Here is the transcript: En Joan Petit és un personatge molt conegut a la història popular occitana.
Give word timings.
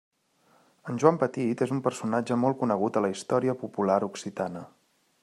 En 0.93 1.01
Joan 1.03 1.19
Petit 1.23 1.61
és 1.65 1.73
un 1.75 1.83
personatge 1.89 2.39
molt 2.45 2.59
conegut 2.63 2.97
a 3.03 3.07
la 3.07 3.13
història 3.17 3.57
popular 3.65 4.03
occitana. 4.09 4.65